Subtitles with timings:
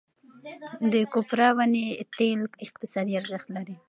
[0.91, 1.85] د کوپره ونې
[2.17, 3.75] تېل اقتصادي ارزښت لري.